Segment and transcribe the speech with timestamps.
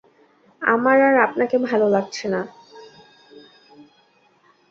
[0.61, 2.41] আমার আর আপনাকে ভালো লাগছে না।